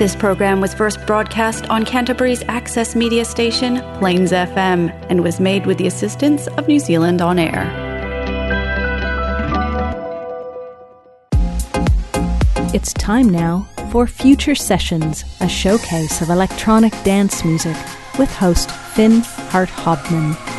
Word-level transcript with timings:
This 0.00 0.16
program 0.16 0.62
was 0.62 0.72
first 0.72 1.06
broadcast 1.06 1.68
on 1.68 1.84
Canterbury's 1.84 2.42
access 2.48 2.96
media 2.96 3.22
station, 3.22 3.82
Plains 3.98 4.32
FM, 4.32 4.88
and 5.10 5.22
was 5.22 5.38
made 5.38 5.66
with 5.66 5.76
the 5.76 5.86
assistance 5.86 6.46
of 6.56 6.66
New 6.66 6.78
Zealand 6.78 7.20
On 7.20 7.38
Air. 7.38 7.68
It's 12.72 12.94
time 12.94 13.28
now 13.28 13.68
for 13.92 14.06
Future 14.06 14.54
Sessions, 14.54 15.22
a 15.42 15.48
showcase 15.50 16.22
of 16.22 16.30
electronic 16.30 16.92
dance 17.04 17.44
music 17.44 17.76
with 18.18 18.34
host 18.34 18.70
Finn 18.70 19.20
Hart 19.50 19.68
Hobman. 19.68 20.49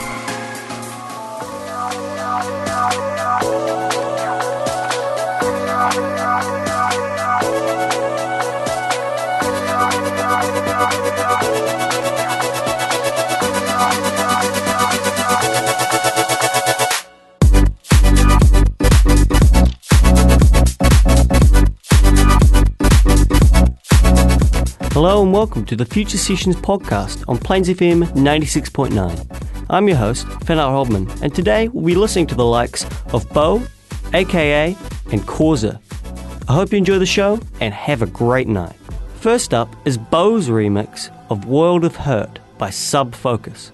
Welcome 25.42 25.66
to 25.66 25.76
the 25.76 25.84
Future 25.84 26.20
Sessions 26.20 26.56
podcast 26.56 27.28
on 27.28 27.36
Plains 27.36 27.68
FM 27.68 28.04
96.9. 28.10 29.66
I'm 29.72 29.88
your 29.88 29.98
host, 29.98 30.28
Fennar 30.46 30.70
Hobman, 30.70 31.20
and 31.24 31.34
today 31.34 31.68
we'll 31.70 31.84
be 31.84 31.96
listening 31.96 32.28
to 32.28 32.36
the 32.36 32.46
likes 32.46 32.86
of 33.12 33.28
Bo, 33.34 33.64
aka, 34.14 34.78
and 35.12 35.26
Causa. 35.26 35.82
I 36.48 36.54
hope 36.54 36.72
you 36.72 36.78
enjoy 36.78 37.00
the 37.00 37.08
show 37.08 37.40
and 37.60 37.74
have 37.74 38.04
a 38.04 38.06
great 38.06 38.48
night. 38.48 38.76
First 39.16 39.52
up 39.52 39.76
is 39.84 39.98
Bo's 39.98 40.48
remix 40.48 41.10
of 41.32 41.46
World 41.46 41.86
of 41.86 41.96
Hurt 41.96 42.38
by 42.60 42.70
Sub 42.70 43.16
Focus. 43.16 43.72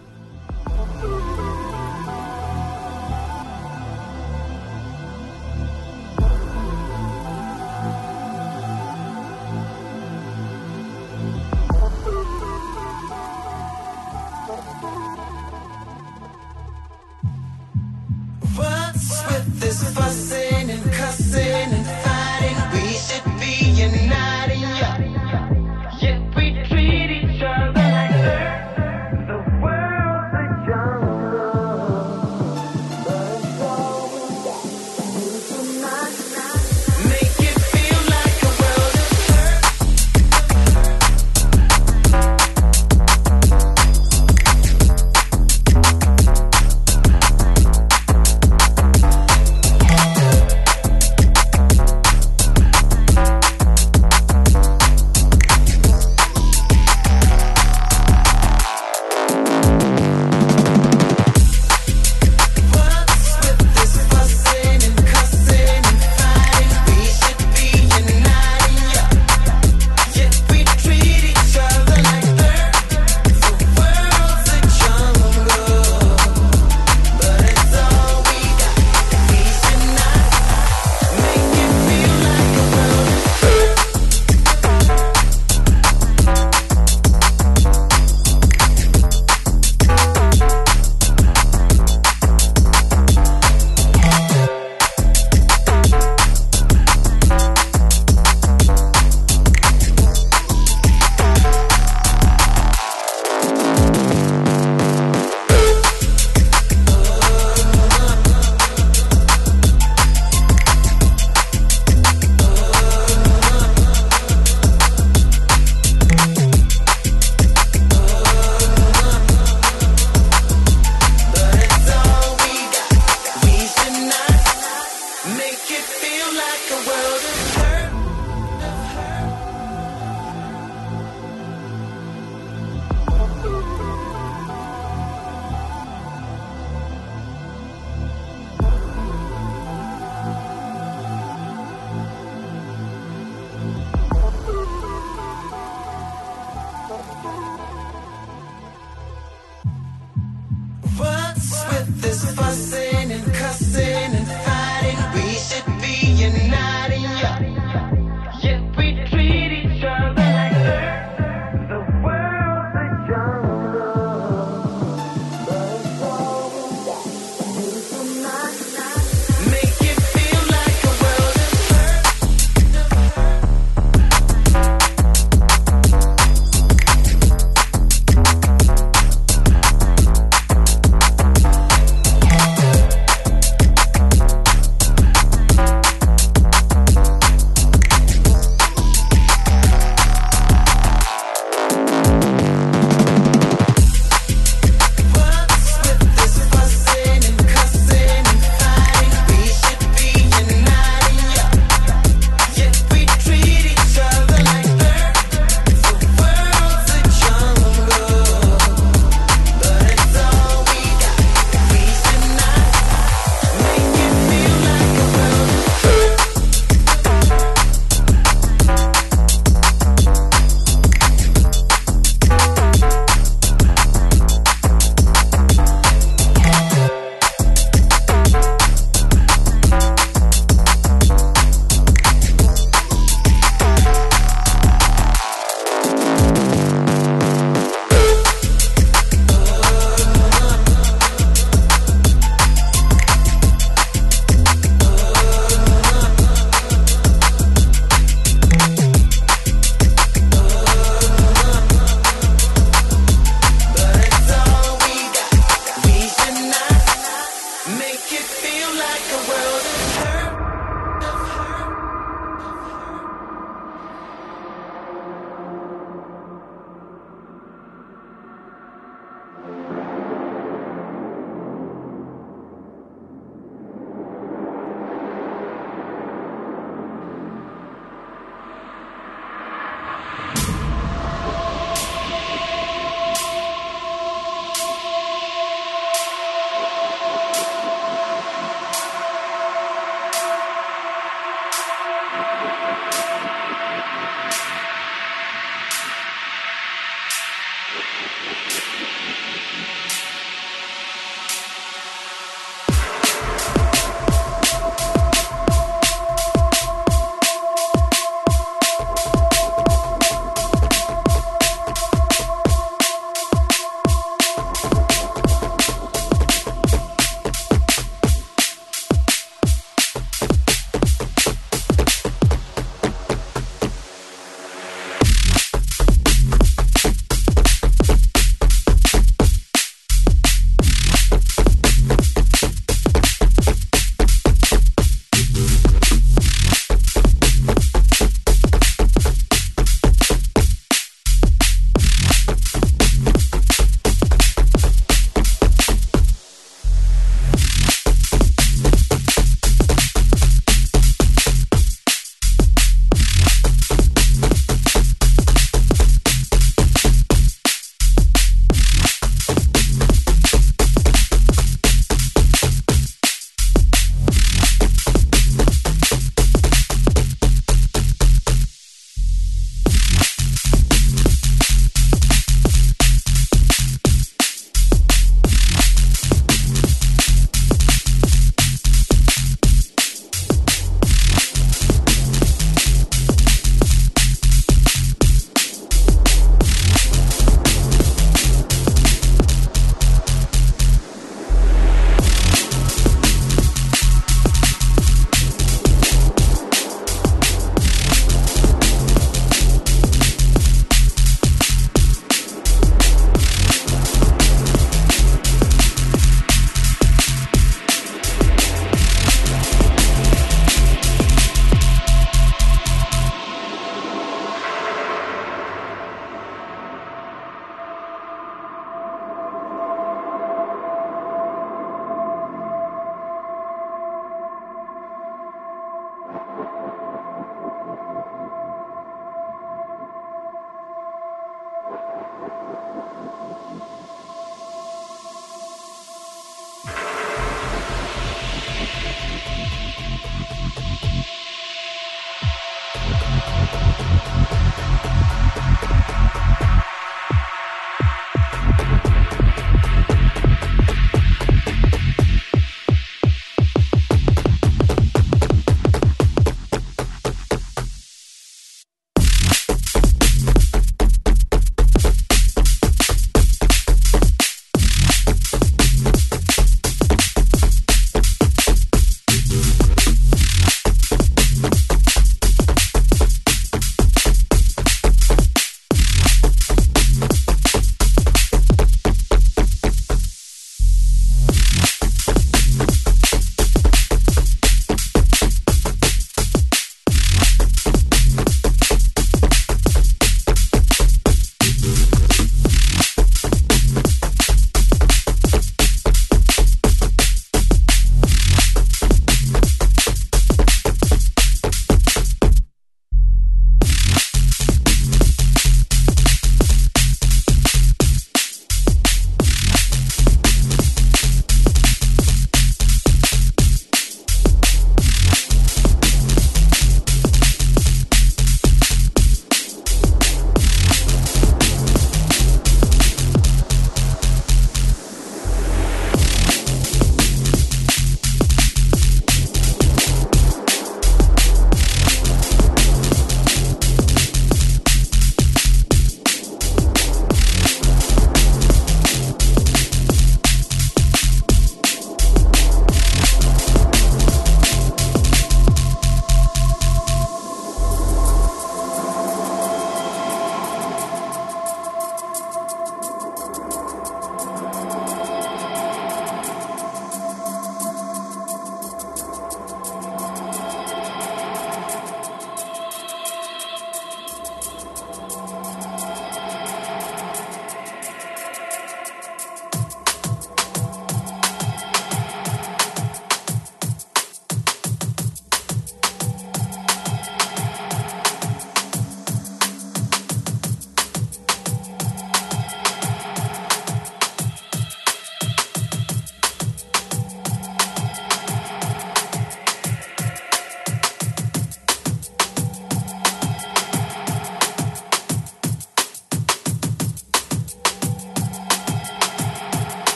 With 152.48 152.97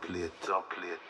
plate, 0.00 0.32
dub 0.46 0.64
plate. 0.68 1.09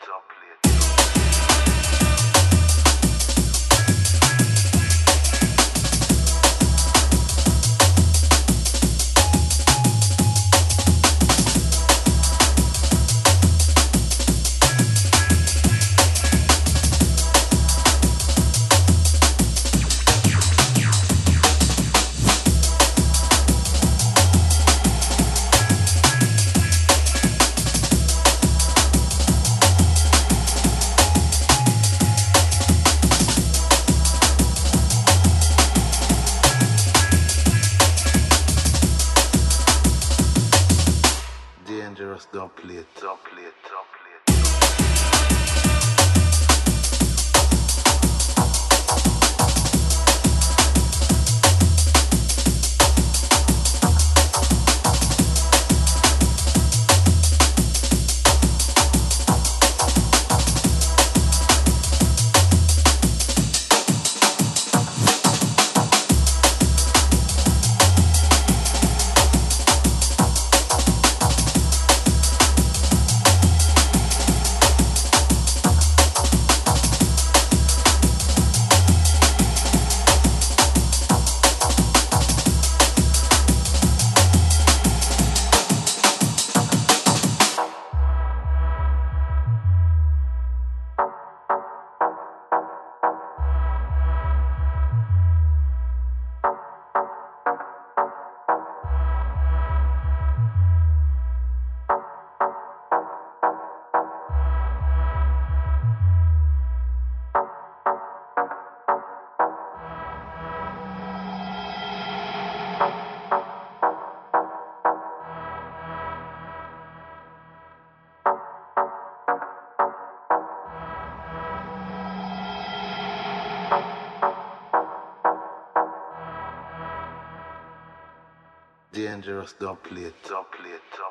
Dangerous 129.11 129.53
dub 129.59 129.77
plate, 129.83 130.13
dub 130.29 130.49
plate, 130.51 130.79
dub 130.95 131.10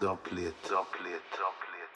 Dangerous 0.00 0.54
dub 0.68 0.86
plate, 0.92 1.87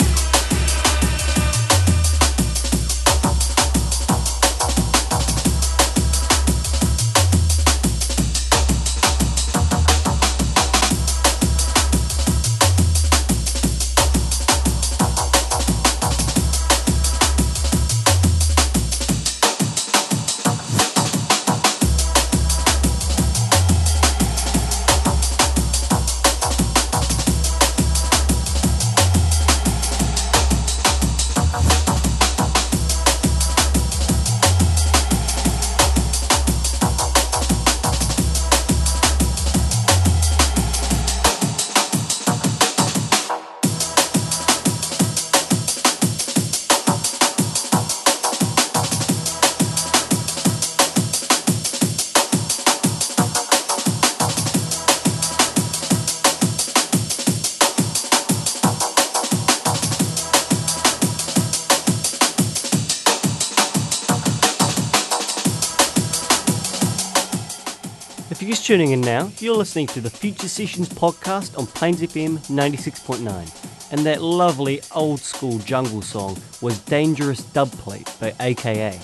tuning 68.72 68.92
in 68.92 69.02
now, 69.02 69.30
you're 69.38 69.54
listening 69.54 69.86
to 69.86 70.00
the 70.00 70.08
Future 70.08 70.48
Sessions 70.48 70.88
podcast 70.88 71.58
on 71.58 71.66
Plains 71.66 72.00
FM 72.00 72.38
96.9. 72.48 73.92
And 73.92 74.06
that 74.06 74.22
lovely 74.22 74.80
old 74.94 75.20
school 75.20 75.58
jungle 75.58 76.00
song 76.00 76.38
was 76.62 76.78
Dangerous 76.78 77.42
Dubplate 77.42 78.18
by 78.18 78.34
AKA. 78.40 78.98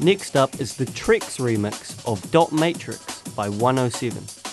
Next 0.00 0.34
up 0.34 0.60
is 0.60 0.74
the 0.76 0.86
Trex 0.86 1.38
remix 1.38 2.04
of 2.10 2.28
Dot 2.32 2.50
Matrix 2.50 3.20
by 3.36 3.48
107. 3.48 4.43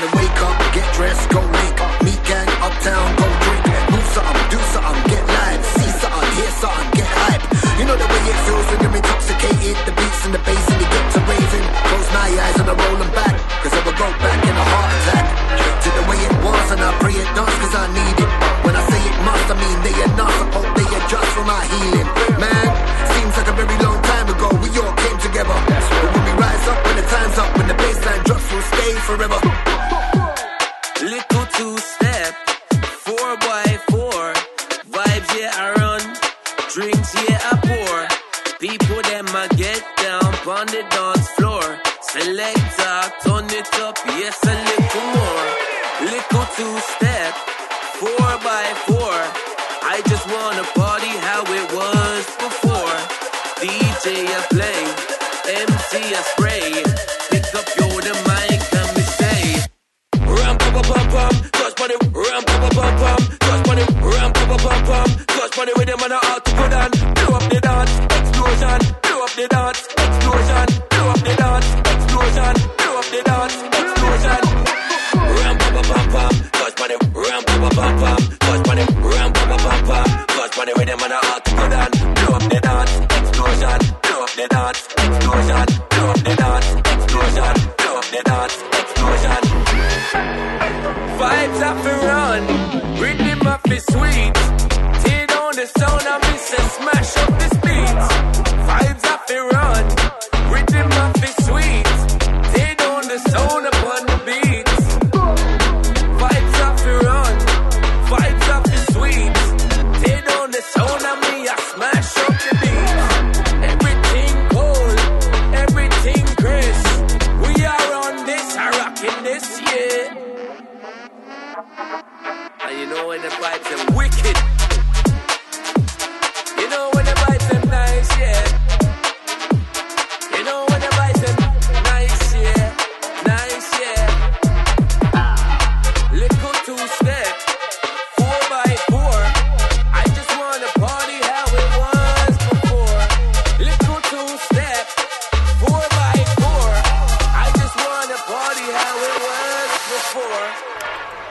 Wanna 0.00 0.16
wake 0.16 0.40
up, 0.40 0.56
get 0.72 0.88
dressed, 0.96 1.28
go 1.28 1.44
link. 1.44 1.76
Meet 2.00 2.24
gang, 2.24 2.48
uptown, 2.64 3.04
go 3.20 3.28
drink. 3.44 3.64
Move 3.92 4.08
something, 4.16 4.48
do 4.48 4.56
something, 4.72 5.12
get 5.12 5.24
live. 5.28 5.60
See 5.76 5.92
something, 6.00 6.30
hear 6.40 6.52
something, 6.56 6.88
get 6.96 7.10
hype. 7.20 7.44
You 7.76 7.84
know 7.84 8.00
the 8.00 8.08
way 8.08 8.22
it 8.32 8.38
feels 8.48 8.64
when 8.72 8.80
you're 8.80 8.96
intoxicated. 8.96 9.76
The 9.84 9.92
beats 9.92 10.24
and 10.24 10.32
the 10.32 10.40
bass 10.40 10.64
and 10.72 10.80
you 10.80 10.88
get 10.88 11.04
to 11.04 11.20
raving. 11.20 11.66
Close 11.84 12.08
my 12.16 12.28
eyes 12.32 12.56
and 12.64 12.68
I 12.72 12.74
roll 12.80 12.96
them 12.96 13.12
back. 13.12 13.36
Cause 13.60 13.76
I 13.76 13.80
will 13.84 13.98
go 14.00 14.08
back 14.24 14.40
in 14.40 14.56
a 14.56 14.66
heart 14.72 14.90
attack. 15.04 15.26
To 15.84 15.88
the 15.92 16.04
way 16.08 16.16
it 16.16 16.34
was 16.48 16.66
and 16.72 16.80
I 16.80 16.90
pray 16.96 17.16
it 17.20 17.30
does 17.36 17.54
cause 17.60 17.74
I 17.76 17.84
need 17.92 18.16
it. 18.24 18.30
When 18.64 18.74
I 18.80 18.82
say 18.88 19.00
it 19.04 19.16
must, 19.20 19.52
I 19.52 19.56
mean 19.60 19.78
they 19.84 19.96
enough. 20.00 20.32
I 20.32 20.46
hope 20.56 20.70
they 20.80 20.88
adjust 20.96 21.28
for 21.36 21.44
my 21.44 21.60
healing. 21.76 22.08
Man, 22.40 22.68
seems 23.20 23.36
like 23.36 23.52
a 23.52 23.56
very 23.60 23.76
long 23.84 24.00
time 24.00 24.32
ago 24.32 24.48
we 24.64 24.72
all 24.80 24.96
came 24.96 25.18
together. 25.20 25.56
But 25.68 26.08
when 26.08 26.24
we 26.24 26.32
rise 26.40 26.64
up, 26.72 26.80
when 26.88 26.96
the 26.96 27.04
time's 27.04 27.36
up, 27.36 27.52
when 27.52 27.68
the 27.68 27.76
baseline 27.76 28.24
drops, 28.24 28.48
we'll 28.48 28.64
stay 28.64 28.96
forever. 29.04 29.69
People 39.20 39.32
them 39.32 39.48
get 39.58 39.84
down 39.96 40.32
on 40.48 40.66
the 40.72 40.82
dance 40.88 41.28
floor. 41.36 41.60
Selector, 42.00 42.96
turn 43.20 43.44
it 43.52 43.68
up, 43.84 43.98
yes, 44.16 44.38
a 44.48 44.54
little 44.68 45.06
more. 45.12 45.46
Little 46.08 46.46
two 46.56 46.74
step, 46.96 47.34
four 48.00 48.30
by 48.40 48.64
four. 48.88 49.16
I 49.84 50.00
just 50.08 50.24
wanna 50.24 50.64
party 50.72 51.12
how 51.28 51.42
it 51.44 51.66
was 51.68 52.24
before. 52.40 52.96
DJ 53.60 54.24
I 54.24 54.40
play, 54.56 54.80
MC 55.68 55.92
I 56.16 56.22
spray. 56.32 56.70
Pick 57.28 57.54
up 57.60 57.68
yo 57.76 57.88
the 58.00 58.14
mic 58.24 58.60
and 58.80 58.90
me 58.96 59.04
say. 59.20 59.44
Ram 60.16 60.56
pa 60.56 60.68
pa 60.72 60.82
pam 60.88 61.06
pam, 61.12 61.34
touch 61.60 61.76
money, 61.78 61.96
ram 62.08 62.42
pa 62.48 62.56
pa 62.62 62.68
pam 62.72 62.94
pam, 62.96 63.20
touch 63.44 63.66
money, 63.68 63.84
ram 64.00 64.32
pa 64.32 64.44
pa 64.48 64.56
pam 64.64 64.80
pam, 64.88 65.08
touch 65.26 65.56
money 65.58 65.72
with 65.76 65.88
them 65.88 66.00
and 66.04 66.12
I 66.14 66.20
ought 66.30 66.44
to 66.46 66.52
put 66.56 66.72
on. 66.72 66.90
Blow 67.14 67.36
up 67.36 67.44
the 67.52 67.60
dance, 67.60 67.92
explosion, 68.16 68.80
the 69.40 69.48
dance, 69.48 69.99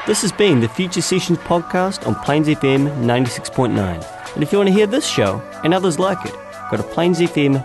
This 0.09 0.23
has 0.23 0.31
been 0.31 0.59
the 0.59 0.67
Future 0.67 1.03
Sessions 1.03 1.37
podcast 1.37 2.07
on 2.07 2.15
Plains 2.15 2.47
FM 2.47 2.87
96.9. 3.05 4.33
And 4.33 4.41
if 4.41 4.51
you 4.51 4.57
want 4.57 4.67
to 4.69 4.73
hear 4.73 4.87
this 4.87 5.05
show 5.05 5.39
and 5.63 5.71
others 5.71 5.99
like 5.99 6.25
it, 6.25 6.33
go 6.71 6.77
to 6.77 6.83
plainsfm.org.nz. 6.83 7.59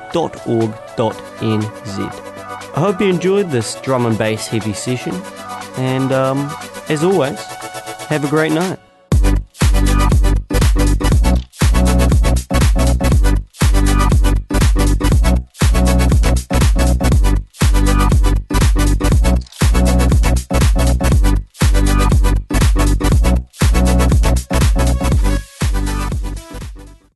I 2.76 2.80
hope 2.80 3.00
you 3.00 3.08
enjoyed 3.08 3.50
this 3.50 3.80
drum 3.80 4.04
and 4.04 4.18
bass 4.18 4.46
heavy 4.46 4.74
session, 4.74 5.14
and 5.78 6.12
um, 6.12 6.54
as 6.90 7.02
always, 7.02 7.40
have 8.10 8.26
a 8.26 8.28
great 8.28 8.52
night. 8.52 8.78